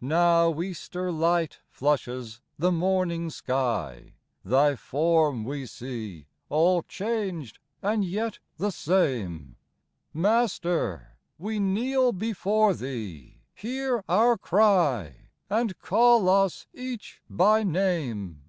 Now 0.00 0.60
Easter 0.62 1.10
light 1.10 1.58
flushes 1.68 2.40
the 2.56 2.70
morning 2.70 3.30
sky; 3.30 4.14
Thy 4.44 4.76
form 4.76 5.42
we 5.42 5.66
see, 5.66 6.26
all 6.48 6.84
changed 6.84 7.58
and 7.82 8.04
yet 8.04 8.38
the 8.58 8.70
same. 8.70 9.56
Master! 10.14 11.16
we 11.36 11.58
kneel 11.58 12.12
before 12.12 12.74
Thee 12.74 13.40
\ 13.48 13.54
hear 13.56 14.04
our 14.08 14.38
cry, 14.38 15.30
And 15.50 15.76
call 15.80 16.28
us 16.28 16.68
each 16.72 17.20
by 17.28 17.64
name. 17.64 18.44